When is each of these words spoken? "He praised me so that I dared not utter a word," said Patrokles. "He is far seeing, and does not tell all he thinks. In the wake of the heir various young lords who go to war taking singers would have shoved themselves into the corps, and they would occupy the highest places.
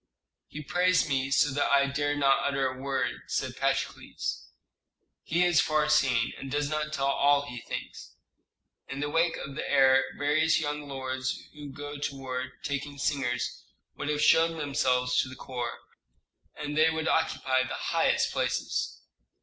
"He 0.47 0.63
praised 0.63 1.07
me 1.07 1.29
so 1.29 1.51
that 1.51 1.71
I 1.71 1.85
dared 1.85 2.17
not 2.17 2.43
utter 2.43 2.65
a 2.67 2.75
word," 2.81 3.21
said 3.27 3.55
Patrokles. 3.55 4.47
"He 5.21 5.43
is 5.45 5.61
far 5.61 5.89
seeing, 5.89 6.31
and 6.39 6.49
does 6.49 6.71
not 6.71 6.91
tell 6.91 7.05
all 7.05 7.45
he 7.45 7.61
thinks. 7.61 8.15
In 8.87 8.99
the 8.99 9.11
wake 9.11 9.37
of 9.37 9.53
the 9.53 9.69
heir 9.71 10.03
various 10.17 10.59
young 10.59 10.87
lords 10.89 11.43
who 11.53 11.71
go 11.71 11.99
to 11.99 12.15
war 12.15 12.53
taking 12.63 12.97
singers 12.97 13.63
would 13.95 14.09
have 14.09 14.23
shoved 14.23 14.59
themselves 14.59 15.13
into 15.19 15.29
the 15.29 15.39
corps, 15.39 15.77
and 16.55 16.75
they 16.75 16.89
would 16.89 17.07
occupy 17.07 17.61
the 17.61 17.75
highest 17.75 18.31
places. 18.33 19.03